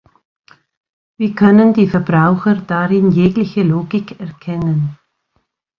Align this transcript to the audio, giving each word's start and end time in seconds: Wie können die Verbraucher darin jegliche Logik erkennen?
Wie 1.19 1.35
können 1.35 1.75
die 1.75 1.87
Verbraucher 1.87 2.55
darin 2.55 3.11
jegliche 3.11 3.61
Logik 3.61 4.19
erkennen? 4.19 4.97